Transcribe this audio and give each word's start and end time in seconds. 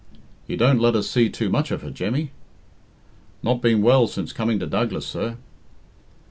''"You 0.47 0.57
don't 0.57 0.79
let 0.79 0.95
us 0.95 1.07
see 1.07 1.29
too 1.29 1.51
much 1.51 1.69
of 1.69 1.83
her, 1.83 1.91
Jemmy." 1.91 2.31
"Not 3.43 3.61
been 3.61 3.83
well 3.83 4.07
since 4.07 4.33
coming 4.33 4.57
to 4.57 4.65
Douglas, 4.65 5.05
sir." 5.05 5.37